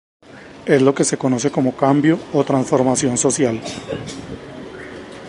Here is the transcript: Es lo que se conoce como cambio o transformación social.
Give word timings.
Es 0.65 0.81
lo 0.81 0.95
que 0.95 1.03
se 1.03 1.19
conoce 1.19 1.51
como 1.51 1.75
cambio 1.77 2.17
o 2.33 2.43
transformación 2.43 3.17
social. 3.19 3.61